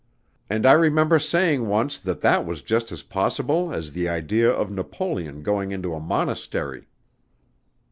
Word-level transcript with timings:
"And 0.49 0.65
I 0.65 0.71
remember 0.71 1.19
saying 1.19 1.67
once 1.67 1.99
that 1.99 2.21
that 2.21 2.43
was 2.43 2.63
just 2.63 2.91
as 2.91 3.03
possible 3.03 3.71
as 3.71 3.91
the 3.93 4.09
idea 4.09 4.49
of 4.49 4.71
Napoleon 4.71 5.43
going 5.43 5.71
into 5.71 5.93
a 5.93 5.99
monastery." 5.99 6.87